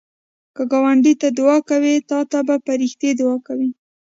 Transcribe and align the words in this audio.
که 0.55 0.63
ګاونډي 0.71 1.13
ته 1.21 1.27
دعا 1.37 1.57
کوې، 1.69 1.95
تا 2.09 2.19
ته 2.31 2.39
به 2.47 2.55
فرښتې 2.65 3.09
دعا 3.19 3.35
کوي 3.47 3.69